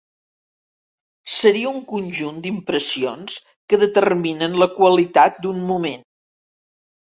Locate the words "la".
4.65-4.73